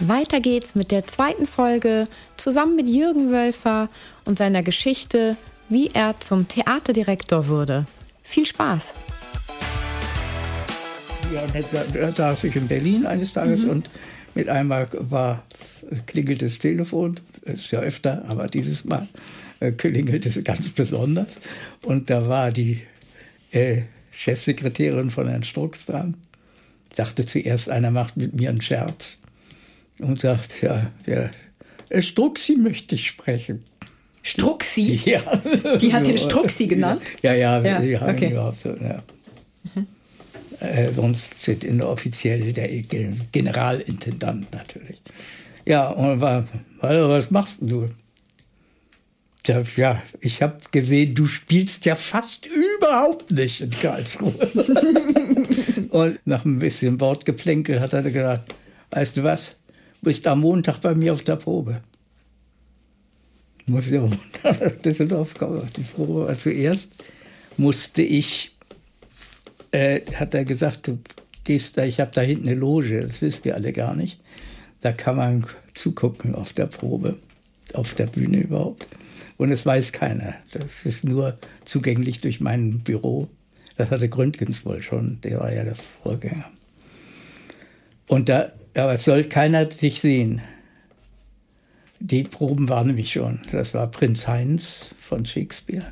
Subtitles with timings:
[0.00, 3.88] Weiter geht's mit der zweiten Folge zusammen mit Jürgen Wölfer
[4.26, 5.38] und seiner Geschichte,
[5.70, 7.86] wie er zum Theaterdirektor wurde.
[8.22, 8.92] Viel Spaß!
[11.32, 11.46] Ja,
[11.94, 13.70] da saß ich in Berlin eines Tages mhm.
[13.70, 13.90] und
[14.34, 15.42] mit einmal war
[16.04, 19.08] klingelt das Telefon, ist ja öfter, aber dieses Mal
[19.60, 21.36] äh, klingelt es ganz besonders.
[21.82, 22.82] Und da war die
[23.50, 26.14] äh, Chefsekretärin von Herrn Strux dran.
[26.90, 29.16] Ich dachte zuerst, einer macht mit mir einen Scherz
[30.00, 31.30] und sagt, ja, der
[32.00, 33.64] Struxi möchte ich sprechen.
[34.22, 35.00] Struxi?
[35.06, 35.20] Ja.
[35.76, 37.02] Die hat den Struxi genannt?
[37.22, 38.32] Ja, ja, ja die haben okay.
[38.32, 39.02] überhaupt so, ja.
[39.74, 39.86] Mhm.
[40.60, 42.68] Äh, sonst steht in der offiziell der
[43.32, 45.00] Generalintendant natürlich.
[45.64, 46.46] Ja, und war,
[46.80, 47.88] also, was machst du?
[49.46, 54.32] Ja, ja ich habe gesehen, du spielst ja fast überhaupt nicht in Karlsruhe.
[55.90, 58.54] und nach ein bisschen Wortgeplänkel hat er gesagt,
[58.90, 59.55] weißt du was,
[60.06, 61.80] bist am Montag bei mir auf der Probe.
[63.66, 66.32] Muss am Montag nach Düsseldorf kommen auf die Probe.
[66.38, 66.92] zuerst
[67.56, 68.56] musste ich,
[69.72, 71.00] äh, hat er gesagt, du
[71.42, 74.20] gehst da, ich habe da hinten eine Loge, das wisst ihr alle gar nicht.
[74.80, 77.16] Da kann man zugucken auf der Probe,
[77.72, 78.86] auf der Bühne überhaupt.
[79.38, 80.36] Und es weiß keiner.
[80.52, 83.28] Das ist nur zugänglich durch mein Büro.
[83.76, 86.48] Das hatte Gründgens wohl schon, der war ja der Vorgänger.
[88.06, 90.40] Und da aber es soll keiner dich sehen.
[92.00, 93.40] Die Proben waren nämlich schon.
[93.50, 95.86] Das war Prinz Heinz von Shakespeare.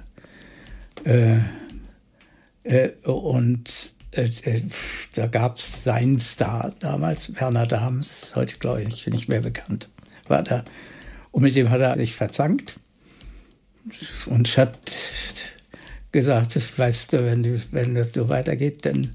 [1.05, 1.39] Äh,
[2.65, 4.63] äh, und äh, äh
[5.15, 9.89] da gab es seinen Star damals, Werner Dahms, heute glaube ich nicht mehr bekannt,
[10.29, 10.65] war da.
[11.31, 12.79] Und mit dem hat er sich verzankt
[14.27, 14.79] und hat
[16.13, 19.15] gesagt, weißt du, wenn, du, wenn das so weitergeht, dann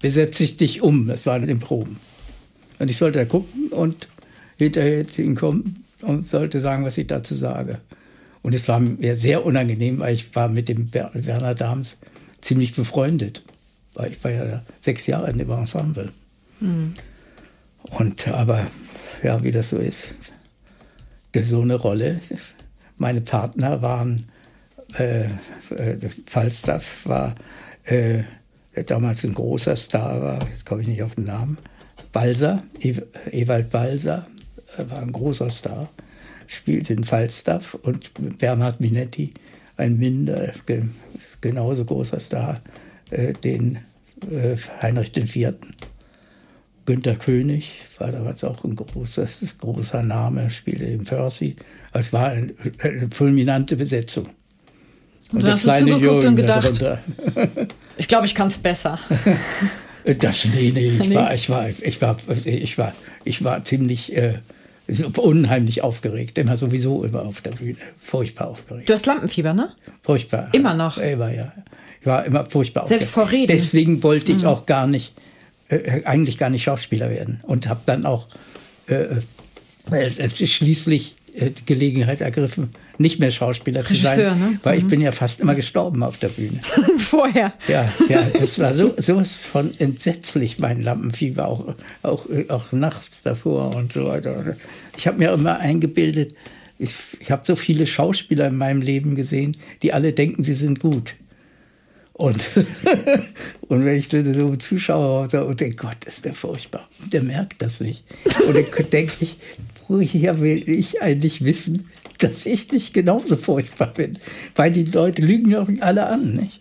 [0.00, 1.08] besetze ich dich um.
[1.08, 1.98] Das war in den Proben.
[2.78, 4.08] Und ich sollte da gucken und
[4.58, 7.78] hinterher zu ihm kommen und sollte sagen, was ich dazu sage.
[8.42, 11.98] Und es war mir sehr unangenehm, weil ich war mit dem Werner Dahms
[12.40, 13.42] ziemlich befreundet.
[13.94, 16.10] Weil ich war ja sechs Jahre in dem Ensemble.
[16.60, 16.94] Mhm.
[17.90, 18.66] Und aber,
[19.22, 20.14] ja, wie das so ist,
[21.42, 22.20] so eine Rolle.
[22.96, 24.28] Meine Partner waren,
[24.98, 25.24] äh,
[25.74, 25.96] äh,
[26.26, 27.34] Falstaff war
[27.84, 28.22] äh,
[28.86, 31.58] damals ein großer Star, war, jetzt komme ich nicht auf den Namen,
[32.14, 32.62] Balser,
[33.32, 34.26] Ewald Balser,
[34.78, 35.90] äh, war ein großer Star,
[36.46, 39.34] spielt in Falstaff und Bernhard Minetti,
[39.76, 40.52] ein minder,
[41.40, 42.60] genauso großer Star,
[43.10, 43.80] äh, den
[44.30, 45.54] äh, Heinrich IV.
[46.86, 49.26] Günter König war damals auch ein großer,
[49.58, 51.56] großer Name, spielte im Percy.
[51.92, 54.26] Es war eine, eine fulminante Besetzung.
[55.32, 57.00] Und, und dann hast du zugeguckt Jürgen und gedacht,
[57.96, 59.00] ich glaube, ich kann es besser.
[60.04, 61.14] Das, nee, nee, ich nee.
[61.14, 62.94] war, ich war, ich war, ich war,
[63.24, 64.34] ich war ziemlich äh,
[65.16, 66.36] unheimlich aufgeregt.
[66.36, 67.78] Immer sowieso immer auf der Bühne.
[67.98, 68.88] Furchtbar aufgeregt.
[68.88, 69.70] Du hast Lampenfieber, ne?
[70.02, 70.50] Furchtbar.
[70.52, 70.98] Immer noch?
[70.98, 71.52] Immer, ja.
[72.00, 73.46] Ich war immer furchtbar Selbst vor Reden?
[73.46, 74.48] Deswegen wollte ich mhm.
[74.48, 75.14] auch gar nicht,
[75.68, 77.40] äh, eigentlich gar nicht Schauspieler werden.
[77.44, 78.28] Und habe dann auch
[78.88, 79.20] äh,
[79.90, 81.23] äh, schließlich äh, die
[81.66, 84.58] Gelegenheit ergriffen, nicht mehr Schauspieler Regisseur, zu sein, ne?
[84.62, 84.78] weil mhm.
[84.78, 86.60] ich bin ja fast immer gestorben auf der Bühne.
[86.98, 87.52] Vorher.
[87.66, 93.74] Ja, ja, das war so sowas von entsetzlich mein Lampenfieber auch auch auch nachts davor
[93.74, 94.56] und so weiter.
[94.96, 96.34] Ich habe mir immer eingebildet,
[96.78, 100.80] ich, ich habe so viele Schauspieler in meinem Leben gesehen, die alle denken, sie sind
[100.80, 101.14] gut.
[102.12, 102.50] Und,
[103.62, 106.88] und wenn ich so zuschaue und denke, Gott, ist der furchtbar.
[107.12, 108.04] der merkt das nicht.
[108.46, 109.36] Und dann denke ich,
[109.88, 111.88] woher will ich eigentlich wissen,
[112.18, 114.18] dass ich nicht genauso furchtbar bin?
[114.54, 116.60] Weil die Leute lügen ja auch alle an, nicht?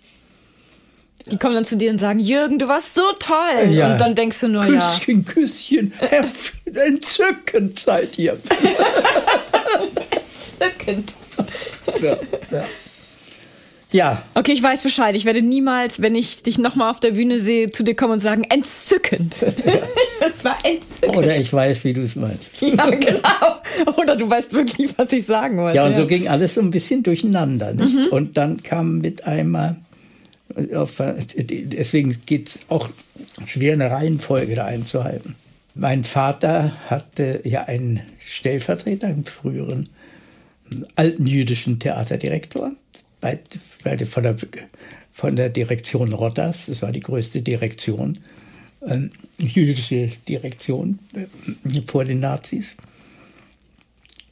[1.32, 3.72] Die kommen dann zu dir und sagen, Jürgen, du warst so toll.
[3.72, 3.94] Ja.
[3.94, 5.34] Und dann denkst du nur, Küsschen, ja.
[5.34, 5.94] Küsschen, Küsschen,
[6.76, 8.34] entzückend seid ihr.
[10.12, 11.14] entzückend.
[12.02, 12.18] Ja,
[12.52, 12.66] ja.
[13.94, 14.24] Ja.
[14.34, 15.16] Okay, ich weiß Bescheid.
[15.16, 18.20] Ich werde niemals, wenn ich dich nochmal auf der Bühne sehe, zu dir kommen und
[18.20, 19.46] sagen, entzückend.
[20.20, 21.16] Das war entzückend.
[21.16, 22.50] Oder ich weiß, wie du es meinst.
[22.62, 23.94] Ja, genau.
[23.98, 25.78] Oder du weißt wirklich, was ich sagen wollte.
[25.78, 27.74] Ja, und so ging alles so ein bisschen durcheinander.
[27.74, 27.94] Nicht?
[27.94, 28.08] Mhm.
[28.08, 29.76] Und dann kam mit einmal,
[30.56, 32.90] deswegen geht es auch
[33.46, 35.36] schwer, eine Reihenfolge da einzuhalten.
[35.76, 39.90] Mein Vater hatte ja einen Stellvertreter, einen früheren
[40.96, 42.72] alten jüdischen Theaterdirektor
[43.24, 43.40] bei,
[43.84, 44.36] bei, von, der,
[45.14, 46.66] von der Direktion Rotters.
[46.66, 48.20] Das war die größte Direktion,
[48.82, 52.76] äh, jüdische Direktion äh, vor den Nazis.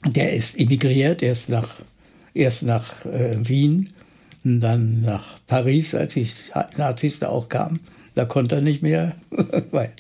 [0.06, 1.76] Der ist emigriert, erst nach,
[2.34, 3.90] erst nach äh, Wien
[4.44, 6.28] dann nach Paris, als die
[6.76, 7.80] Nazis da auch kamen.
[8.16, 9.16] Da konnte er nicht mehr,
[9.72, 9.92] weil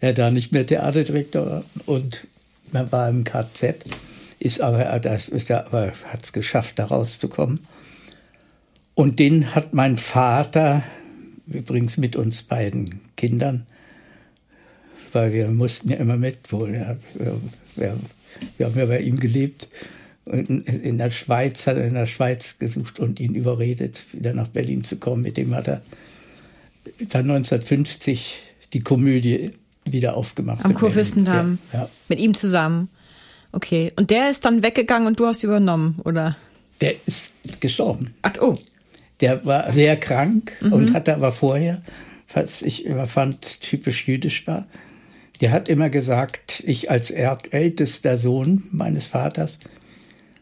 [0.00, 1.64] er da nicht mehr Theaterdirektor war.
[1.86, 2.26] Und
[2.72, 3.84] man war im KZ,
[4.38, 7.66] ist aber, ist er aber hat es geschafft, da rauszukommen.
[9.00, 10.82] Und den hat mein Vater,
[11.46, 13.66] übrigens mit uns beiden Kindern,
[15.14, 16.74] weil wir mussten ja immer mit, wohl.
[16.74, 16.98] Ja,
[17.76, 17.96] wir,
[18.58, 19.68] wir haben ja bei ihm gelebt.
[20.26, 24.84] In der Schweiz hat er in der Schweiz gesucht und ihn überredet, wieder nach Berlin
[24.84, 25.22] zu kommen.
[25.22, 25.80] Mit dem hat er
[26.98, 28.36] dann 1950
[28.74, 29.52] die Komödie
[29.86, 30.62] wieder aufgemacht.
[30.62, 31.58] Am Kurfürstendamm.
[31.72, 31.90] Ja, ja.
[32.10, 32.90] Mit ihm zusammen.
[33.52, 33.94] Okay.
[33.96, 36.36] Und der ist dann weggegangen und du hast übernommen, oder?
[36.82, 38.12] Der ist gestorben.
[38.20, 38.58] Ach, oh.
[39.20, 40.72] Der war sehr krank mhm.
[40.72, 41.82] und hatte aber vorher,
[42.32, 44.66] was ich immer fand, typisch jüdisch war,
[45.40, 49.58] der hat immer gesagt, ich als ältester Sohn meines Vaters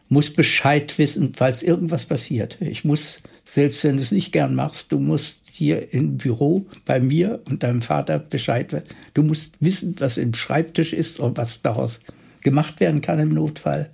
[0.09, 2.57] muss Bescheid wissen, falls irgendwas passiert.
[2.59, 6.99] Ich muss, selbst wenn du es nicht gern machst, du musst hier im Büro bei
[6.99, 8.87] mir und deinem Vater Bescheid wissen.
[9.13, 11.99] Du musst wissen, was im Schreibtisch ist und was daraus
[12.41, 13.89] gemacht werden kann im Notfall.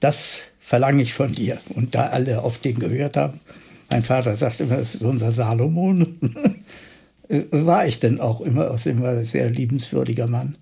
[0.00, 1.58] Das verlange ich von dir.
[1.70, 3.40] Und da alle auf den gehört haben,
[3.94, 6.18] mein Vater sagte immer, das ist unser Salomon,
[7.28, 10.58] war ich denn auch immer, aus dem war ein sehr liebenswürdiger Mann.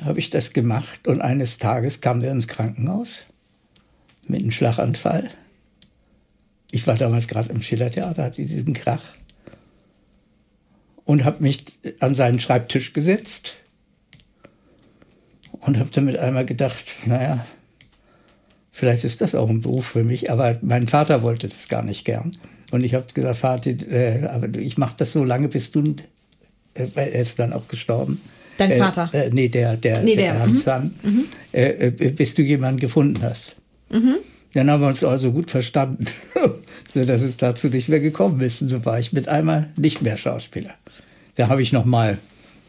[0.00, 3.24] Habe ich das gemacht und eines Tages kam der ins Krankenhaus
[4.26, 5.28] mit einem Schlaganfall.
[6.70, 9.04] Ich war damals gerade im Schillertheater, hatte diesen Krach
[11.04, 13.56] und habe mich an seinen Schreibtisch gesetzt
[15.52, 17.44] und habe damit einmal gedacht, naja,
[18.74, 20.30] vielleicht ist das auch ein Beruf für mich.
[20.30, 22.32] Aber mein Vater wollte das gar nicht gern.
[22.72, 25.94] Und ich habe gesagt, Vater, äh, aber ich mache das so lange, bis du,
[26.74, 28.20] äh, er ist dann auch gestorben.
[28.58, 29.10] Dein äh, Vater?
[29.12, 30.94] Äh, nee, der, der, nee, der, der Hans mhm.
[31.02, 31.24] mhm.
[31.52, 33.54] Äh, bis du jemanden gefunden hast.
[33.90, 34.16] Mhm.
[34.54, 36.06] Dann haben wir uns also gut verstanden,
[36.94, 38.60] dass es dazu nicht mehr gekommen ist.
[38.60, 40.74] Und so war ich mit einmal nicht mehr Schauspieler.
[41.36, 42.18] Da habe ich noch mal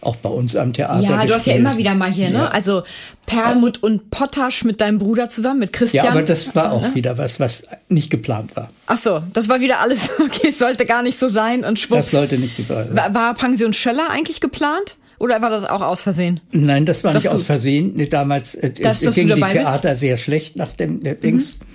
[0.05, 1.01] auch bei uns am Theater.
[1.01, 1.29] Ja, gespielt.
[1.29, 2.51] du hast ja immer wieder mal hier, ne?
[2.51, 2.83] Also
[3.25, 6.05] Perlmutt und Potasch mit deinem Bruder zusammen, mit Christian.
[6.05, 6.95] Ja, aber das war auch ne?
[6.95, 8.69] wieder was, was nicht geplant war.
[8.85, 12.07] Ach so, das war wieder alles, okay, es sollte gar nicht so sein und schwupps.
[12.07, 12.89] Das sollte nicht sein.
[12.91, 14.95] War, war Pension Schöller eigentlich geplant?
[15.17, 16.41] Oder war das auch aus Versehen?
[16.51, 17.95] Nein, das war dass nicht aus Versehen.
[18.09, 20.01] Damals äh, dass, ging die Theater bist?
[20.01, 21.57] sehr schlecht nach dem der Dings.
[21.57, 21.65] Mhm.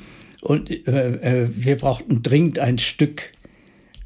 [0.43, 3.33] Und äh, äh, wir brauchten dringend ein Stück,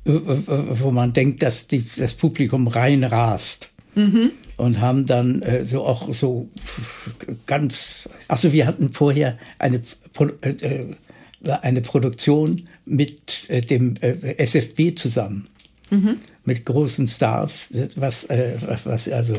[0.07, 3.71] äh, äh, wo man denkt, dass die, das Publikum reinrast.
[3.95, 4.33] Mhm.
[4.57, 6.49] Und haben dann äh, so auch so
[7.47, 9.81] ganz, also wir hatten vorher eine,
[10.43, 10.95] äh,
[11.63, 15.49] eine Produktion mit äh, dem äh, SFB zusammen.
[15.91, 16.21] Mhm.
[16.45, 19.37] Mit großen Stars, was, äh, was also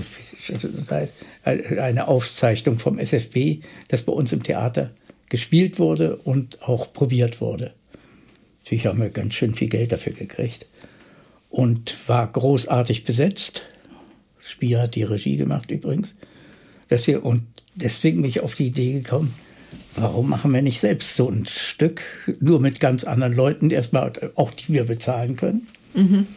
[1.44, 4.92] eine Aufzeichnung vom SFB, das bei uns im Theater
[5.30, 7.74] gespielt wurde und auch probiert wurde.
[8.64, 10.66] Natürlich haben wir ganz schön viel Geld dafür gekriegt
[11.50, 13.62] und war großartig besetzt.
[14.46, 16.16] Spier hat die Regie gemacht übrigens.
[16.90, 19.34] Das hier, und deswegen bin ich auf die Idee gekommen,
[19.96, 22.02] warum machen wir nicht selbst so ein Stück,
[22.40, 25.68] nur mit ganz anderen Leuten, erstmal auch die wir bezahlen können.
[25.96, 26.28] Mhm.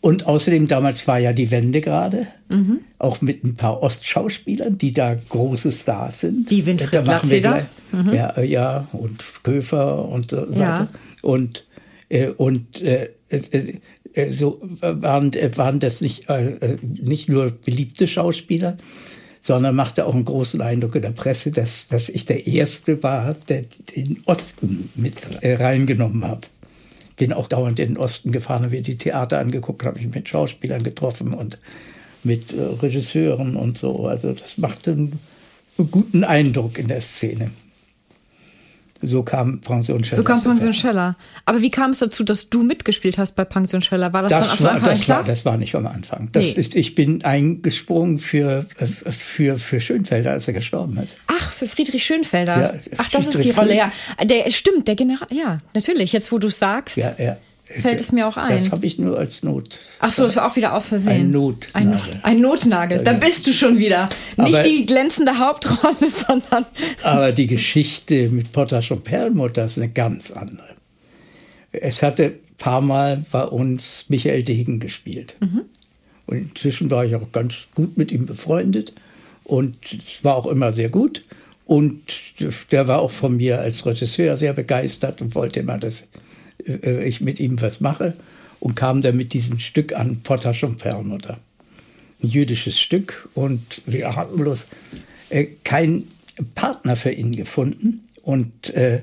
[0.00, 2.80] Und außerdem, damals war ja die Wende gerade, mhm.
[2.98, 6.50] auch mit ein paar Ostschauspielern, die da große Stars sind.
[6.50, 7.66] Die Winfried Glatzeder.
[7.92, 8.12] Mhm.
[8.12, 10.80] Ja, ja, und Köfer und so ja.
[10.80, 10.88] weiter.
[11.22, 11.66] Und,
[12.08, 13.10] äh, und äh
[14.28, 18.76] so waren, waren das nicht, äh, nicht nur beliebte Schauspieler,
[19.40, 23.34] sondern machte auch einen großen Eindruck in der Presse, dass, dass ich der Erste war,
[23.48, 23.62] der
[23.96, 26.50] den Osten mit reingenommen hat
[27.16, 30.28] bin auch dauernd in den Osten gefahren, habe mir die Theater angeguckt, habe mich mit
[30.28, 31.58] Schauspielern getroffen und
[32.24, 34.06] mit äh, Regisseuren und so.
[34.06, 35.20] Also das machte einen
[35.90, 37.50] guten Eindruck in der Szene.
[39.02, 40.16] So kam Pension Scheller.
[40.16, 41.16] So kam Pension Scheller.
[41.44, 44.12] Aber wie kam es dazu, dass du mitgespielt hast bei Pension Scheller?
[44.12, 45.18] War das, das dann war, das klar?
[45.18, 46.28] War, das war nicht am Anfang.
[46.32, 46.52] Das nee.
[46.52, 48.66] ist, ich bin eingesprungen für,
[49.10, 51.16] für, für Schönfelder, als er gestorben ist.
[51.26, 52.60] Ach, für Friedrich Schönfelder.
[52.60, 53.92] Ja, Ach, das ist die Rolle, ja.
[54.22, 56.12] Der stimmt, der General, ja, natürlich.
[56.12, 56.96] Jetzt, wo du es sagst.
[56.96, 58.50] Ja, ja fällt es mir auch ein.
[58.50, 59.78] Das habe ich nur als Not.
[60.00, 61.28] Ach so, das war auch wieder aus Versehen.
[61.28, 62.00] Ein Notnagel.
[62.00, 63.02] Ein, ein Notnagel.
[63.02, 64.08] Da bist du schon wieder.
[64.36, 66.66] Nicht aber, die glänzende Hauptrolle, sondern.
[67.02, 70.68] Aber die Geschichte mit Potash und Perlmutter ist eine ganz andere.
[71.72, 75.36] Es hatte ein paar Mal bei uns Michael Degen gespielt.
[75.40, 75.62] Mhm.
[76.26, 78.92] Und inzwischen war ich auch ganz gut mit ihm befreundet
[79.44, 81.22] und es war auch immer sehr gut.
[81.64, 82.00] Und
[82.70, 86.04] der war auch von mir als Regisseur sehr begeistert und wollte immer, dass
[86.66, 88.14] äh, ich mit ihm was mache.
[88.60, 91.40] Und kam dann mit diesem Stück an, Potash und Perlmutter.
[92.22, 93.28] Ein jüdisches Stück.
[93.34, 94.66] Und wir hatten bloß
[95.30, 96.08] äh, keinen
[96.54, 98.08] Partner für ihn gefunden.
[98.22, 99.02] Und äh,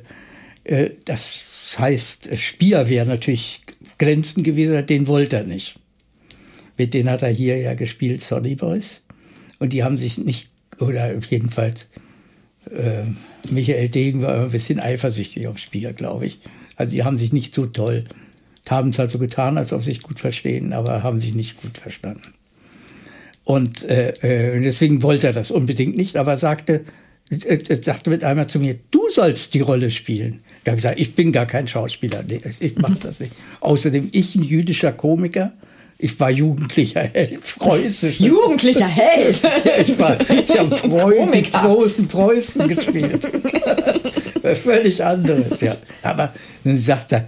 [0.64, 3.62] äh, das heißt, Spier wäre natürlich
[3.98, 5.80] glänzend gewesen, den wollte er nicht.
[6.78, 9.02] Mit denen hat er hier ja gespielt, Sonny Boys.
[9.60, 10.50] Und die haben sich nicht,
[10.80, 11.86] oder jedenfalls
[12.72, 13.04] äh,
[13.52, 16.40] Michael Degen war ein bisschen eifersüchtig aufs Spiel, glaube ich.
[16.80, 18.06] Also die haben sich nicht so toll,
[18.70, 21.62] haben es halt so getan, als ob sie sich gut verstehen, aber haben sich nicht
[21.62, 22.34] gut verstanden.
[23.44, 26.86] Und äh, äh, deswegen wollte er das unbedingt nicht, aber sagte,
[27.30, 30.42] äh, äh, sagte mit einmal zu mir, du sollst die Rolle spielen.
[30.62, 33.34] Ich habe gesagt, ich bin gar kein Schauspieler, nee, ich mache das nicht.
[33.60, 35.52] Außerdem, ich ein jüdischer Komiker,
[35.98, 38.20] ich war jugendlicher Held, preußisch.
[38.22, 39.42] Jugendlicher Held?
[39.86, 43.28] ich war, ich habe Preußen, großen Preußen gespielt.
[44.56, 45.76] Völlig anderes, ja.
[46.02, 47.28] Aber dann sagt er,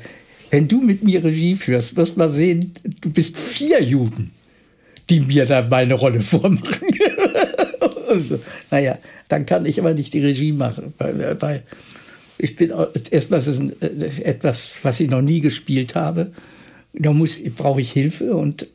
[0.49, 4.31] wenn du mit mir Regie führst, wirst du mal sehen, du bist vier Juden,
[5.09, 6.87] die mir da meine Rolle vormachen.
[8.09, 8.97] also, naja,
[9.29, 11.63] dann kann ich aber nicht die Regie machen, weil, weil
[12.37, 12.73] ich bin
[13.11, 13.41] erstmal
[13.81, 16.31] äh, etwas, was ich noch nie gespielt habe
[16.93, 18.67] da muss, brauche ich Hilfe und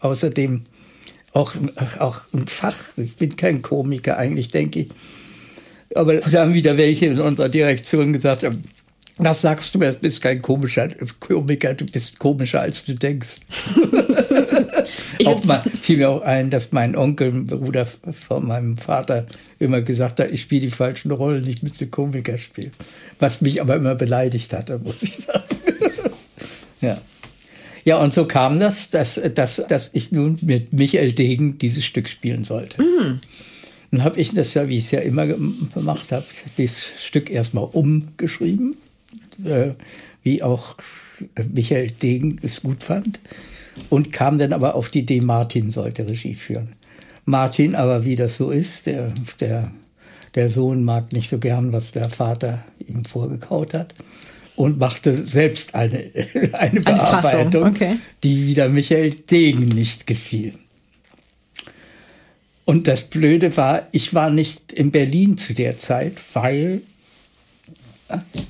[0.00, 0.62] außerdem
[1.32, 1.54] auch,
[1.98, 2.76] auch ein Fach.
[2.96, 4.88] Ich bin kein Komiker eigentlich, denke ich.
[5.94, 8.44] Aber da haben wieder welche in unserer Direktion gesagt,
[9.16, 10.88] was sagst du, du bist kein komischer
[11.20, 13.36] Komiker, du bist komischer, als du denkst.
[15.24, 19.26] auch mal, fiel mir auch ein, dass mein Onkel, Bruder von meinem Vater,
[19.60, 22.72] immer gesagt hat, ich spiele die falschen Rollen, ich müsste Komiker spielen.
[23.20, 25.44] Was mich aber immer beleidigt hatte, muss ich sagen.
[26.80, 27.00] ja.
[27.84, 32.08] Ja, und so kam das, dass, dass, dass ich nun mit Michael Degen dieses Stück
[32.08, 32.82] spielen sollte.
[32.82, 33.20] Mhm.
[33.94, 36.24] Dann habe ich das ja, wie ich es ja immer gemacht habe,
[36.56, 38.74] das Stück erstmal umgeschrieben,
[39.44, 39.70] äh,
[40.24, 40.74] wie auch
[41.52, 43.20] Michael Degen es gut fand.
[43.90, 46.72] Und kam dann aber auf die Idee, Martin sollte Regie führen.
[47.24, 49.70] Martin aber, wie das so ist, der, der,
[50.34, 53.94] der Sohn mag nicht so gern, was der Vater ihm vorgekaut hat
[54.56, 56.10] und machte selbst eine,
[56.54, 57.98] eine Bearbeitung, okay.
[58.24, 60.54] die wieder Michael Degen nicht gefiel.
[62.64, 66.80] Und das Blöde war, ich war nicht in Berlin zu der Zeit, weil,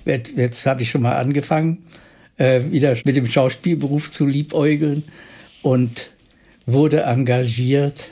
[0.04, 1.84] jetzt, jetzt habe ich schon mal angefangen,
[2.36, 5.04] äh, wieder mit dem Schauspielberuf zu liebäugeln
[5.62, 6.10] und
[6.66, 8.08] wurde engagiert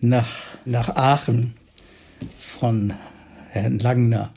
[0.00, 1.54] nach, nach Aachen
[2.38, 2.94] von
[3.50, 4.32] Herrn Langner.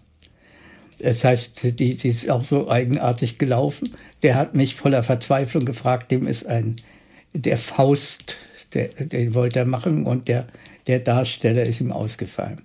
[1.00, 3.94] Das heißt, die, die ist auch so eigenartig gelaufen.
[4.22, 6.78] Der hat mich voller Verzweiflung gefragt, dem ist ein,
[7.34, 8.38] der Faust,
[8.74, 10.48] der, den wollte er machen und der,
[10.88, 12.62] der Darsteller ist ihm ausgefallen.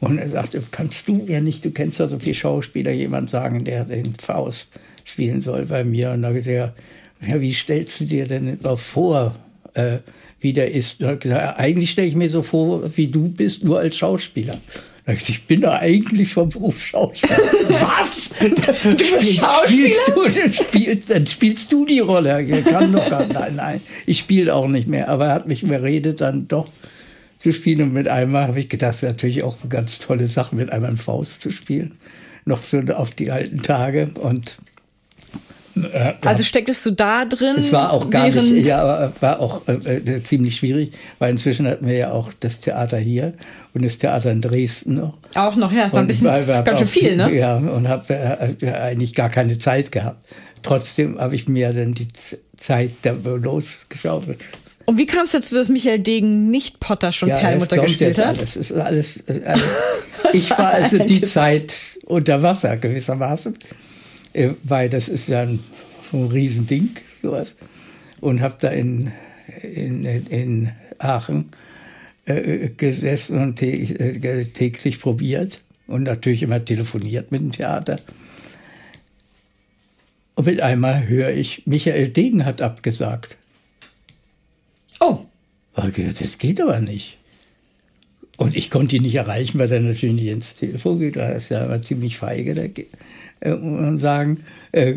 [0.00, 3.64] Und er sagte, kannst du mir nicht, du kennst ja so viele Schauspieler, jemand sagen,
[3.64, 4.68] der den Faust
[5.04, 6.12] spielen soll bei mir.
[6.12, 6.78] Und da habe ich gesagt,
[7.26, 9.34] ja, wie stellst du dir denn vor,
[9.74, 9.98] äh,
[10.40, 10.98] wie der ist?
[10.98, 11.26] Gesagt,
[11.58, 14.58] eigentlich stelle ich mir so vor, wie du bist, nur als Schauspieler.
[15.06, 17.36] Ich bin da eigentlich vom Beruf Schauspieler.
[17.68, 18.34] Was?
[18.38, 19.90] Du bist Schauspieler?
[19.90, 22.42] Spielst du, spielst, dann spielst du die Rolle.
[22.42, 25.08] Ich kann doch gar, nein, nein, ich spiele auch nicht mehr.
[25.08, 26.68] Aber er hat mich überredet, dann doch
[27.38, 27.82] zu spielen.
[27.82, 30.70] Und mit einmal habe ich gedacht, das ist natürlich auch eine ganz tolle Sache, mit
[30.70, 31.96] einmal einen Faust zu spielen.
[32.44, 34.10] Noch so auf die alten Tage.
[34.20, 34.58] Und
[35.84, 37.56] äh, also stecktest du da drin?
[37.56, 41.86] Es war auch gar nicht, ja, war auch äh, äh, ziemlich schwierig, weil inzwischen hatten
[41.86, 43.34] wir ja auch das Theater hier
[43.74, 45.18] und das Theater in Dresden noch.
[45.34, 47.34] Auch noch, ja, das war ein bisschen war, ganz schön viel, ne?
[47.34, 50.26] Ja, und habe äh, eigentlich gar keine Zeit gehabt.
[50.62, 52.08] Trotzdem habe ich mir dann die
[52.56, 54.40] Zeit da losgeschaufelt.
[54.90, 58.38] Und wie kam es dazu, dass Michael Degen nicht Potter schon ja, Perlmutter gespielt hat?
[58.38, 59.62] Alles, ist alles, alles.
[60.32, 61.72] ich war also die Zeit
[62.06, 63.56] unter Wasser gewissermaßen,
[64.32, 65.60] äh, weil das ist ja ein,
[66.12, 66.90] ein Riesending,
[67.22, 67.56] sowas.
[68.20, 69.12] Und habe da in,
[69.62, 71.50] in, in Aachen
[72.26, 77.96] äh, gesessen und äh, täglich probiert und natürlich immer telefoniert mit dem Theater.
[80.34, 83.36] Und mit einmal höre ich, Michael Degen hat abgesagt.
[85.00, 85.20] Oh.
[85.74, 87.16] Das geht aber nicht.
[88.40, 91.16] Und ich konnte ihn nicht erreichen, weil er natürlich nicht ins Telefon geht.
[91.16, 94.44] Da ist ja immer ziemlich feige, da, äh, muss man sagen.
[94.72, 94.94] Äh,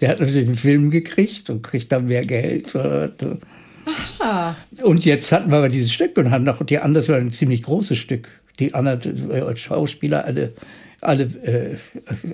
[0.00, 2.74] der hat natürlich einen Film gekriegt und kriegt dann mehr Geld.
[2.74, 4.56] Aha.
[4.82, 7.30] Und jetzt hatten wir aber dieses Stück und hatten noch die anderen, das war ein
[7.30, 8.28] ziemlich großes Stück.
[8.58, 10.54] Die anderen äh, Schauspieler alle,
[11.02, 11.76] alle, äh,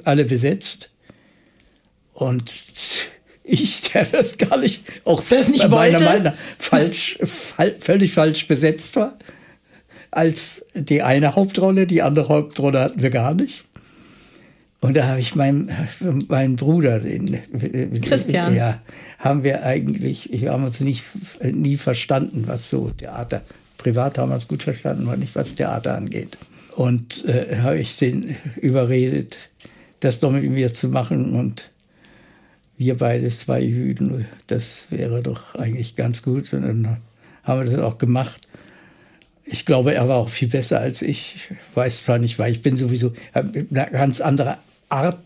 [0.04, 0.88] alle besetzt.
[2.14, 2.50] Und
[3.44, 6.04] ich, der das gar nicht, auch das nicht meiner wollte?
[6.06, 9.18] Meinung nach falsch, fal völlig falsch besetzt war,
[10.10, 13.64] als die eine Hauptrolle, die andere Hauptrolle hatten wir gar nicht.
[14.80, 15.70] Und da habe ich meinen,
[16.28, 17.38] meinen Bruder, den
[18.00, 18.54] Christian.
[18.54, 18.80] ja,
[19.18, 21.04] haben wir eigentlich, wir haben uns nicht,
[21.42, 23.42] nie verstanden, was so Theater,
[23.76, 26.38] privat haben wir uns gut verstanden, aber nicht was Theater angeht.
[26.76, 29.36] Und äh, habe ich den überredet,
[30.00, 31.70] das doch mit mir zu machen und
[32.78, 36.50] wir beide zwei Jüden, das wäre doch eigentlich ganz gut.
[36.54, 36.96] Und dann
[37.42, 38.48] haben wir das auch gemacht.
[39.52, 41.34] Ich glaube, er war auch viel besser als ich.
[41.36, 45.18] Ich weiß zwar nicht, weil ich bin sowieso eine ganz andere Art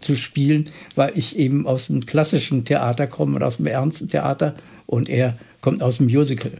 [0.00, 4.54] zu spielen, weil ich eben aus dem klassischen Theater komme und aus dem ernsten Theater
[4.86, 6.52] und er kommt aus dem Musical.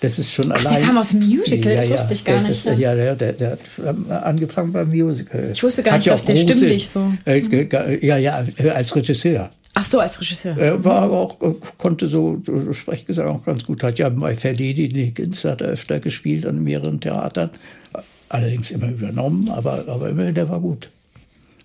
[0.00, 0.78] Das ist schon Ach, allein.
[0.78, 2.66] der kam aus dem Musical, das wusste ich gar der, nicht.
[2.66, 2.82] Das, ne?
[2.82, 5.50] ja, der, der, hat angefangen beim Musical.
[5.52, 8.94] Ich wusste gar Hat nicht, ja dass der stimmlich so- Äh, ja, ja, äh, als
[8.96, 9.50] Regisseur.
[9.74, 10.56] Ach so, als Regisseur.
[10.58, 13.82] Er war auch, äh, konnte so, so Sprechgesang auch ganz gut.
[13.82, 17.50] Hat ja bei Ferdinand Nickens hat er öfter gespielt an mehreren Theatern.
[18.28, 20.90] Allerdings immer übernommen, aber, aber immerhin, der war gut.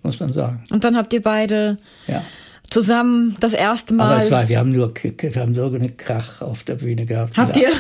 [0.04, 0.64] Muss man sagen.
[0.72, 2.24] Und dann habt ihr beide Ja.
[2.70, 4.12] zusammen das erste Mal.
[4.14, 7.36] Aber es war, wir haben nur, wir haben so einen Krach auf der Bühne gehabt.
[7.38, 7.72] Habt ihr?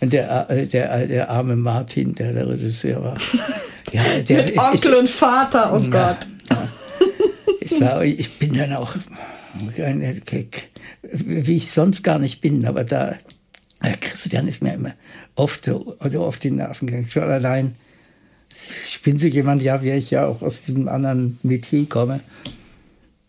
[0.00, 3.16] Und der, äh, der, der arme Martin, der der Regisseur war.
[3.92, 6.16] Ja, der, mit Onkel und Vater, oh Gott.
[7.60, 8.94] Ich, war, ich bin dann auch,
[11.12, 13.16] wie ich sonst gar nicht bin, aber da,
[13.82, 14.94] der Christian ist mir immer
[15.34, 17.06] oft so also auf die Nerven gegangen.
[17.06, 17.74] Schon allein,
[18.88, 22.20] ich bin so jemand, ja, wie ich ja auch aus diesem anderen Metier komme.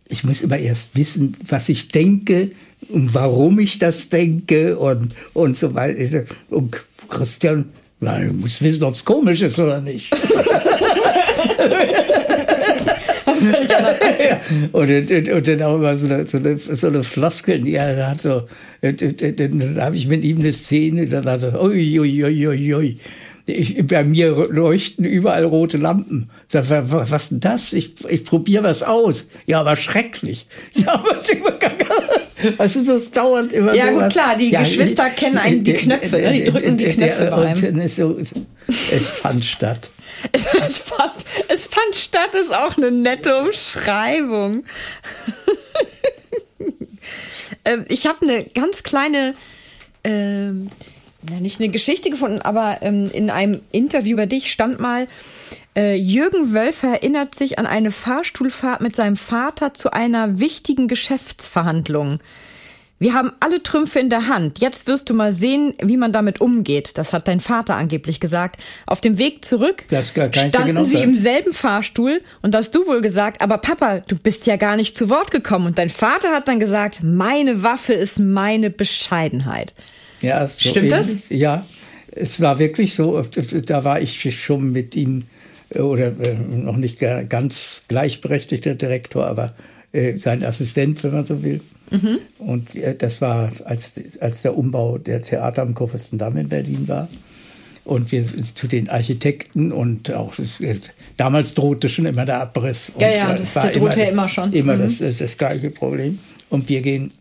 [0.07, 2.51] Ich muss immer erst wissen, was ich denke
[2.89, 6.25] und warum ich das denke und, und so weiter.
[6.49, 10.11] Und Christian, na, du musst wissen, ob es komisch ist oder nicht.
[14.71, 18.07] und, und, und dann auch immer so eine, so eine, so eine Floskel, die er
[18.07, 18.47] hat so,
[18.81, 22.23] und, und, und dann habe ich mit ihm eine Szene, dann hat er, ui, ui,
[22.23, 22.97] ui, ui, ui.
[23.47, 26.31] Ich, bei mir leuchten überall rote Lampen.
[26.47, 27.73] Sag, was denn das?
[27.73, 29.27] Ich, ich probiere was aus.
[29.45, 30.47] Ja, aber schrecklich.
[30.73, 35.09] Ja, aber es ist ist so es dauernd immer Ja, so gut, klar, die Geschwister
[35.09, 36.31] kennen einen die Knöpfe, ne?
[36.31, 37.87] Die drücken die Knöpfe bei einem.
[37.87, 39.89] So, es fand statt.
[40.31, 41.13] Es, es, fand,
[41.49, 44.63] es fand statt, ist auch eine nette Umschreibung.
[47.65, 49.35] ähm, ich habe eine ganz kleine,
[50.03, 50.69] ähm,
[51.29, 55.07] na, nicht eine Geschichte gefunden, aber ähm, in einem Interview über dich stand mal,
[55.75, 62.19] äh, Jürgen Wölfer erinnert sich an eine Fahrstuhlfahrt mit seinem Vater zu einer wichtigen Geschäftsverhandlung.
[62.97, 64.59] Wir haben alle Trümpfe in der Hand.
[64.59, 66.97] Jetzt wirst du mal sehen, wie man damit umgeht.
[66.97, 68.63] Das hat dein Vater angeblich gesagt.
[68.85, 73.01] Auf dem Weg zurück Das standen genau sie im selben Fahrstuhl und hast du wohl
[73.01, 75.65] gesagt, aber Papa, du bist ja gar nicht zu Wort gekommen.
[75.67, 79.73] Und dein Vater hat dann gesagt, meine Waffe ist meine Bescheidenheit.
[80.25, 81.07] Ja, so Stimmt das?
[81.09, 81.29] ähnlich.
[81.29, 81.65] Ja,
[82.11, 83.21] es war wirklich so.
[83.21, 85.23] Da war ich schon mit ihm
[85.69, 89.53] äh, oder äh, noch nicht ga- ganz gleichberechtigter Direktor, aber
[89.91, 91.61] äh, sein Assistent, wenn man so will.
[91.91, 92.17] Mhm.
[92.39, 97.07] Und das war, als, als der Umbau der Theater am Kurfürstendamm in Berlin war.
[97.83, 100.57] Und wir sind zu den Architekten und auch das,
[101.17, 102.91] damals drohte schon immer der Abriss.
[102.97, 104.51] Ja, ja, das- der drohte ja immer schon.
[104.53, 104.81] Immer Mhm.
[104.81, 106.17] das, das, das gleiche Problem.
[106.49, 107.11] Und wir gehen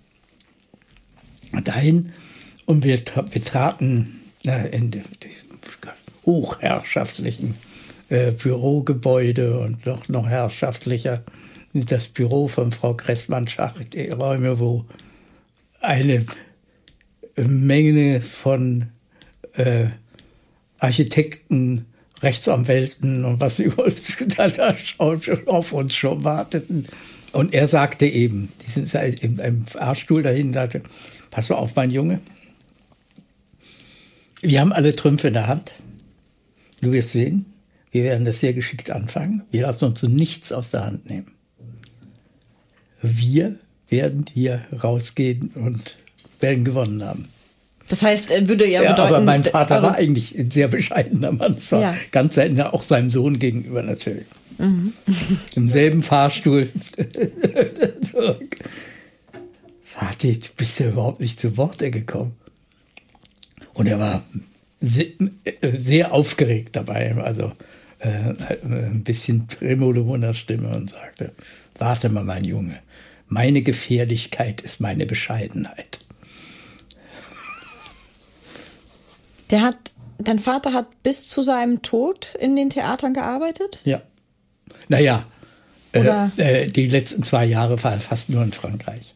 [1.64, 2.10] dahin
[2.66, 5.30] und wir, tra- wir traten äh, in die, die
[6.26, 7.54] hochherrschaftlichen
[8.08, 11.22] äh, Bürogebäude und noch, noch herrschaftlicher
[11.74, 14.84] das Büro von Frau Kressmann-Schach, die Räume, wo
[15.80, 16.24] eine
[17.36, 18.86] Menge von
[19.54, 19.86] äh,
[20.78, 21.86] Architekten,
[22.22, 26.86] Rechtsanwälten und was über uns da, auf, uns schon warteten.
[27.32, 30.82] Und er sagte eben, diesen halt im, im Fahrstuhl dahin, sagte,
[31.32, 32.20] pass mal auf, mein Junge,
[34.44, 35.72] wir haben alle Trümpfe in der Hand.
[36.80, 37.46] Du wirst sehen,
[37.90, 39.42] wir werden das sehr geschickt anfangen.
[39.50, 41.32] Wir lassen uns nichts aus der Hand nehmen.
[43.02, 43.56] Wir
[43.88, 45.96] werden hier rausgehen und
[46.40, 47.28] werden gewonnen haben.
[47.88, 49.14] Das heißt, äh, würde ja, Ja, bedeuten.
[49.14, 51.56] aber mein Vater war eigentlich ein sehr bescheidener Mann.
[51.70, 51.94] Ja.
[52.12, 54.24] Ganz selten auch seinem Sohn gegenüber natürlich.
[54.58, 54.92] Mhm.
[55.54, 56.70] Im selben Fahrstuhl.
[59.82, 62.32] Vati, du bist ja überhaupt nicht zu Worte gekommen.
[63.74, 64.22] Und er war
[64.80, 65.06] sehr,
[65.44, 67.52] äh, sehr aufgeregt dabei, also
[67.98, 68.34] äh,
[68.64, 71.32] ein bisschen tremolo in der Stimme und sagte,
[71.78, 72.78] warte mal, mein Junge,
[73.28, 75.98] meine Gefährlichkeit ist meine Bescheidenheit.
[79.50, 79.76] Der hat,
[80.18, 83.80] dein Vater hat bis zu seinem Tod in den Theatern gearbeitet?
[83.84, 84.02] Ja.
[84.88, 85.26] Naja,
[85.92, 89.14] äh, Oder- äh, die letzten zwei Jahre war er fast nur in Frankreich.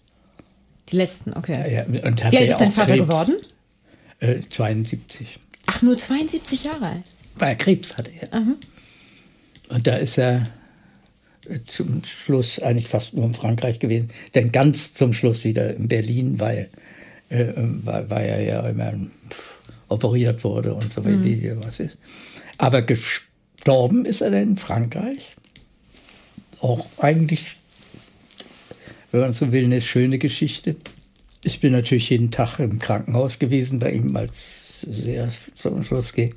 [0.90, 1.74] Die letzten, okay.
[1.74, 3.06] Ja, ja, und Wie alt ist dein Vater Krebs.
[3.08, 3.36] geworden?
[4.20, 5.38] Äh, 72.
[5.66, 7.04] Ach, nur 72 Jahre alt.
[7.36, 8.28] Weil er Krebs hatte er.
[9.68, 10.44] Und da ist er
[11.48, 14.10] äh, zum Schluss eigentlich fast nur in Frankreich gewesen.
[14.34, 16.68] Denn ganz zum Schluss wieder in Berlin, weil,
[17.28, 18.92] äh, weil, weil er ja immer
[19.30, 21.98] pff, operiert wurde und so weiter, wie was ist.
[22.58, 25.36] Aber gestorben ist er dann in Frankreich.
[26.60, 27.56] Auch eigentlich,
[29.12, 30.76] wenn man so will, eine schöne Geschichte.
[31.44, 36.34] Ich bin natürlich jeden Tag im Krankenhaus gewesen bei ihm, als sehr zum Schluss ging.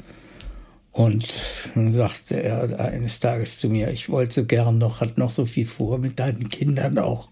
[0.92, 1.34] Und
[1.74, 5.46] dann sagte er eines Tages zu mir, ich wollte so gern noch, hat noch so
[5.46, 7.30] viel vor mit deinen Kindern auch,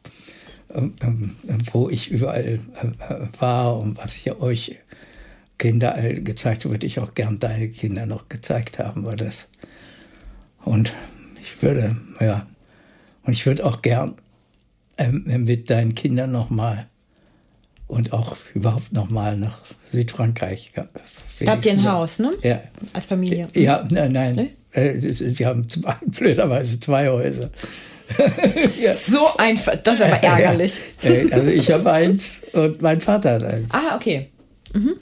[0.74, 1.36] ähm, ähm,
[1.72, 4.78] wo ich überall äh, war und was ich euch
[5.58, 9.48] Kinder gezeigt habe, würde ich auch gern deine Kinder noch gezeigt haben, weil das.
[10.64, 10.94] Und
[11.42, 12.48] ich würde, ja,
[13.24, 14.16] und ich würde auch gern
[14.98, 16.88] ähm, mit deinen Kindern noch mal
[17.90, 20.72] und auch überhaupt noch mal nach Südfrankreich.
[20.76, 20.88] Da
[21.52, 22.32] habt ihr ein Haus, ne?
[22.44, 22.62] Ja.
[22.94, 23.50] Als Familie.
[23.54, 24.50] Ja, nein, nein.
[24.72, 27.50] Äh, das- Wir haben zum einen blöderweise zwei Häuser.
[28.82, 28.94] ja.
[28.94, 30.80] So einfach, das ist aber ärgerlich.
[31.04, 31.10] Ja.
[31.10, 33.66] Äh, Also ich habe eins und mein Vater hat eins.
[33.72, 34.30] Ah, okay.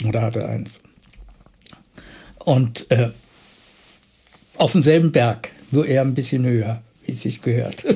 [0.08, 0.80] Oder hatte eins.
[2.45, 3.10] Und äh,
[4.58, 7.84] auf demselben Berg, nur eher ein bisschen höher, wie es sich gehört.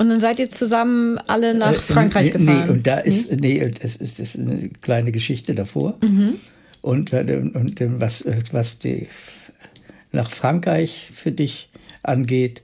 [0.00, 2.64] Und dann seid ihr zusammen alle nach Frankreich Äh, gefahren.
[2.66, 5.98] Nee, und da ist, nee, das ist, das ist eine kleine Geschichte davor.
[6.80, 9.08] Und, äh, und äh, was, äh, was die
[10.10, 11.68] nach Frankreich für dich
[12.02, 12.62] angeht,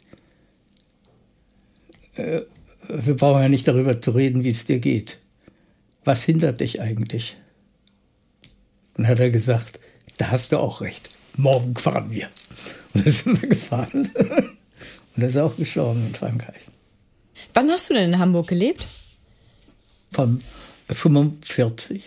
[2.14, 2.40] äh,
[2.88, 5.18] wir brauchen ja nicht darüber zu reden, wie es dir geht.
[6.04, 7.36] Was hindert dich eigentlich?
[8.94, 9.78] Und hat er gesagt,
[10.16, 11.10] da hast du auch recht.
[11.36, 12.28] Morgen fahren wir.
[12.94, 14.08] Und dann sind wir gefahren.
[15.16, 16.62] Und er ist auch gestorben in Frankreich.
[17.56, 18.86] Wann hast du denn in Hamburg gelebt?
[20.12, 20.42] Von
[20.90, 22.04] 45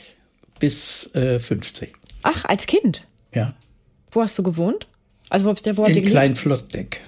[0.59, 1.91] bis äh, 50.
[2.21, 3.03] Ach, als Kind.
[3.33, 3.55] Ja.
[4.11, 4.85] Wo hast du gewohnt?
[5.29, 6.11] Also wo wo In gelebt?
[6.11, 7.01] Klein Flottbeck.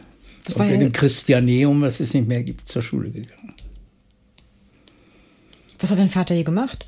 [0.44, 3.54] Das Und war in ja- dem Christianeum, was es nicht mehr gibt, zur Schule gegangen.
[5.80, 6.88] Was hat dein Vater hier gemacht?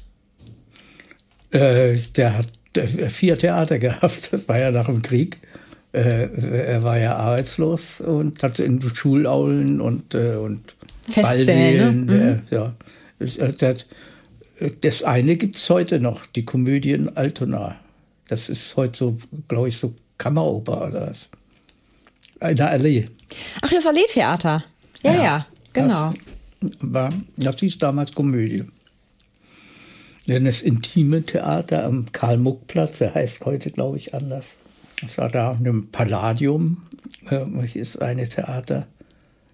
[1.52, 5.38] Äh, der hat äh, vier Theater gehabt, das war ja nach dem Krieg.
[5.94, 10.76] Äh, er war ja arbeitslos und hat in Schulaulen und, äh, und
[11.08, 12.42] Festsäle, ne?
[12.50, 12.74] Äh, ja.
[13.20, 17.76] Das, äh, das, eine gibt es heute noch, die Komödie in Altona.
[18.28, 21.30] Das ist heute so, glaube ich, so Kammeroper oder was.
[22.42, 23.08] In der Allee.
[23.62, 24.64] Ach, das Allee-Theater.
[25.04, 26.14] Ja, ja, genau.
[26.62, 28.64] Das, war, das hieß damals Komödie.
[30.28, 34.60] Denn das intime Theater am Karl-Muck-Platz, der heißt heute, glaube ich, anders.
[35.04, 36.84] Das war da im Palladium,
[37.30, 38.88] äh, ist eine Theater.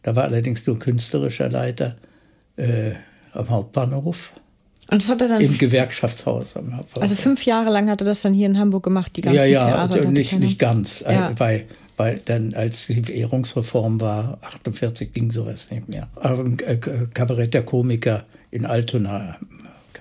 [0.04, 1.98] Da war allerdings nur künstlerischer Leiter
[2.56, 2.92] äh,
[3.34, 4.32] am Hauptbahnhof,
[4.90, 7.02] Und das hat er dann, im Gewerkschaftshaus am Hauptbahnhof.
[7.04, 9.46] also fünf Jahre lang hat er das dann hier in Hamburg gemacht, die ganzen ja,
[9.46, 9.96] ja, Theater.
[9.96, 11.30] also nicht, keine- nicht ganz, Ja.
[11.32, 11.66] äh, weil,
[11.98, 16.08] weil dann, als die Währungsreform war, 48 ging sowas nicht mehr.
[16.16, 16.78] Aber äh,
[17.14, 19.38] Kabarett der Komiker in Altona.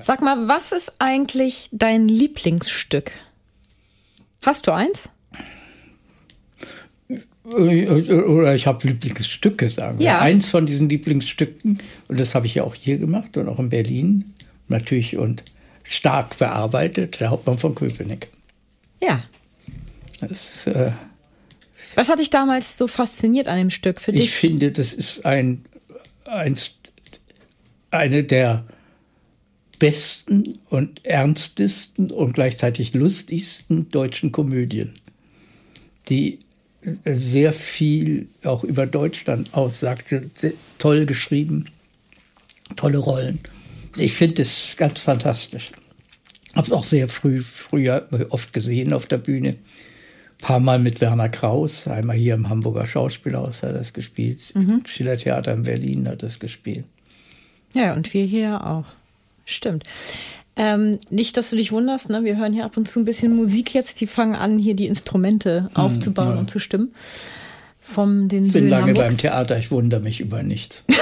[0.00, 3.10] Sag mal, was ist eigentlich dein Lieblingsstück?
[4.44, 5.08] Hast du eins?
[7.54, 10.06] Oder ich habe Lieblingsstücke, sagen wir.
[10.06, 10.20] Ja.
[10.20, 13.70] Eins von diesen Lieblingsstücken, und das habe ich ja auch hier gemacht und auch in
[13.70, 14.34] Berlin,
[14.68, 15.44] natürlich und
[15.82, 18.28] stark bearbeitet, der Hauptmann von Köpenick.
[19.00, 19.22] Ja.
[20.20, 20.92] Das, äh,
[21.94, 24.30] Was hat dich damals so fasziniert an dem Stück für ich dich?
[24.32, 25.64] finde, das ist ein,
[26.24, 26.74] eins,
[27.90, 28.66] eine der
[29.78, 34.92] besten und ernstesten und gleichzeitig lustigsten deutschen Komödien,
[36.08, 36.40] die
[37.04, 40.30] sehr viel auch über Deutschland aussagte,
[40.78, 41.66] toll geschrieben,
[42.76, 43.40] tolle Rollen.
[43.96, 45.72] Ich finde es ganz fantastisch.
[46.54, 49.50] Habe es auch sehr früh, früher oft gesehen auf der Bühne.
[49.50, 49.56] Ein
[50.40, 54.54] paar Mal mit Werner Kraus, einmal hier im Hamburger Schauspielhaus hat er das gespielt.
[54.86, 56.84] Schillertheater in Berlin hat das gespielt.
[57.74, 58.86] Ja, und wir hier auch.
[59.44, 59.84] Stimmt.
[60.58, 62.24] Ähm, nicht, dass du dich wunderst, ne?
[62.24, 64.00] wir hören hier ab und zu ein bisschen Musik jetzt.
[64.00, 66.40] Die fangen an, hier die Instrumente aufzubauen Hm, ja.
[66.40, 66.92] und zu stimmen.
[67.80, 69.08] Vom den Ich bin Söhnen lange Hamburgs.
[69.08, 70.84] beim Theater, ich wundere mich über nichts.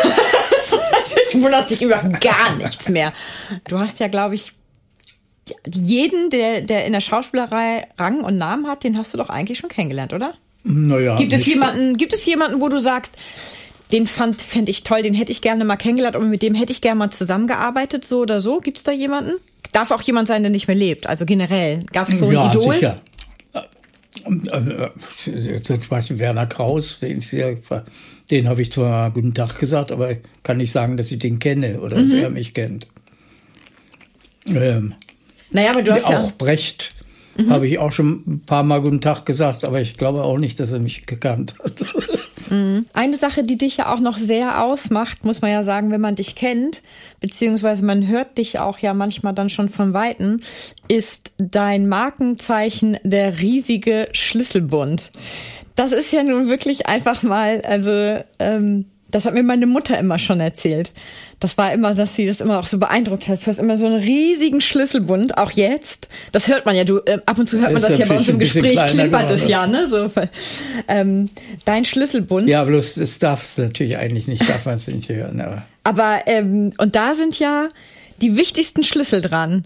[1.33, 3.13] Du wunderst dich über gar nichts mehr.
[3.69, 4.53] Du hast ja, glaube ich,
[5.73, 9.59] jeden, der, der in der Schauspielerei Rang und Namen hat, den hast du doch eigentlich
[9.59, 10.35] schon kennengelernt, oder?
[10.65, 13.13] Naja, Gibt es nicht- jemanden, gibt es jemanden, wo du sagst,
[13.93, 16.73] den fand, fände ich toll, den hätte ich gerne mal kennengelernt und mit dem hätte
[16.73, 18.61] ich gerne mal zusammengearbeitet, so oder so?
[18.61, 19.33] Gibt es da jemanden?
[19.73, 21.85] Darf auch jemand sein, der nicht mehr lebt, also generell.
[21.93, 22.75] Gab es so ein ja, Idol?
[22.75, 23.01] sicher.
[25.27, 27.23] Äh, zum Beispiel Werner Kraus, den,
[28.31, 31.81] den habe ich zwar guten Tag gesagt, aber kann nicht sagen, dass ich den kenne
[31.81, 32.03] oder mhm.
[32.03, 32.89] dass er mich kennt.
[34.47, 34.95] Ähm,
[35.51, 36.91] naja, aber du hast auch ja Brecht
[37.37, 37.51] mhm.
[37.51, 40.59] habe ich auch schon ein paar Mal guten Tag gesagt, aber ich glaube auch nicht,
[40.61, 41.85] dass er mich gekannt hat.
[42.51, 42.87] Mhm.
[42.93, 46.15] Eine Sache, die dich ja auch noch sehr ausmacht, muss man ja sagen, wenn man
[46.15, 46.83] dich kennt,
[47.21, 50.41] beziehungsweise man hört dich auch ja manchmal dann schon von Weitem,
[50.89, 55.11] ist dein Markenzeichen der riesige Schlüsselbund.
[55.75, 60.19] Das ist ja nun wirklich einfach mal, also ähm, das hat mir meine Mutter immer
[60.19, 60.93] schon erzählt.
[61.39, 63.43] Das war immer, dass sie das immer auch so beeindruckt hat.
[63.43, 66.09] Du hast immer so einen riesigen Schlüsselbund, auch jetzt.
[66.33, 68.17] Das hört man ja, du, äh, ab und zu hört man das, das ja bei
[68.19, 69.89] uns im Gespräch, klimpert es ja, ne?
[69.89, 70.11] So,
[70.89, 71.29] ähm,
[71.65, 72.49] dein Schlüsselbund.
[72.49, 75.41] Ja, bloß das darf es natürlich eigentlich nicht, darf man es nicht hören.
[75.41, 77.69] Aber, aber ähm, und da sind ja
[78.23, 79.65] die wichtigsten Schlüssel dran.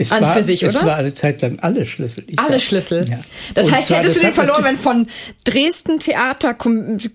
[0.00, 0.78] Es an war, für sich, oder?
[0.78, 2.24] Es war eine Zeit lang alle Schlüssel.
[2.36, 3.08] alle war, Schlüssel.
[3.10, 3.18] Ja.
[3.54, 5.08] Das und heißt, hättest du den verloren, wenn von
[5.44, 6.56] Dresden Theater,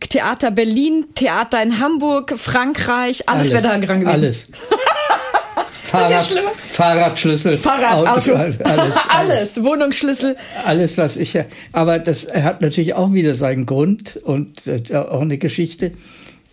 [0.10, 4.14] Theater Berlin, Theater in Hamburg, Frankreich, alles, alles wäre da dran gewesen.
[4.14, 4.48] Alles.
[5.94, 10.36] Fahrrad, Fahrradschlüssel, Fahrrad, Auto, alles, alles, alles, Wohnungsschlüssel.
[10.66, 11.38] Alles, was ich.
[11.72, 15.92] Aber das hat natürlich auch wieder seinen Grund und äh, auch eine Geschichte.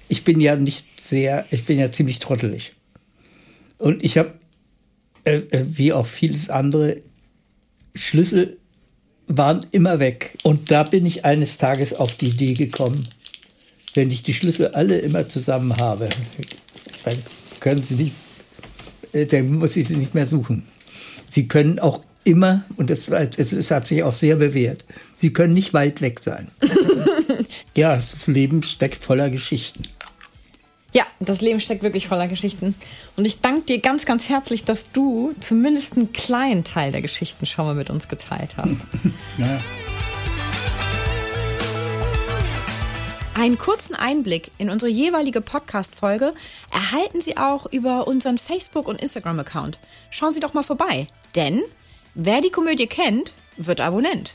[0.09, 2.75] Ich bin ja nicht sehr, ich bin ja ziemlich trottelig.
[3.79, 4.33] Und ich habe
[5.25, 7.03] äh, wie auch vieles andere,
[7.95, 8.59] Schlüssel
[9.27, 10.37] waren immer weg.
[10.43, 13.07] Und da bin ich eines Tages auf die Idee gekommen,
[13.95, 16.09] wenn ich die Schlüssel alle immer zusammen habe,
[17.05, 17.19] dann
[17.61, 18.15] können sie nicht,
[19.13, 20.65] äh, dann muss ich sie nicht mehr suchen.
[21.31, 24.85] Sie können auch immer, und das, das hat sich auch sehr bewährt,
[25.17, 26.49] sie können nicht weit weg sein.
[27.77, 29.85] ja, das Leben steckt voller Geschichten.
[30.92, 32.74] Ja, das Leben steckt wirklich voller Geschichten.
[33.16, 37.46] Und ich danke dir ganz, ganz herzlich, dass du zumindest einen kleinen Teil der Geschichten
[37.46, 38.76] schon mal mit uns geteilt hast.
[39.38, 39.61] Ja.
[43.35, 46.35] Einen kurzen Einblick in unsere jeweilige Podcast-Folge
[46.70, 49.79] erhalten Sie auch über unseren Facebook- und Instagram-Account.
[50.11, 51.07] Schauen Sie doch mal vorbei.
[51.37, 51.62] Denn
[52.14, 54.35] wer die Komödie kennt, wird Abonnent.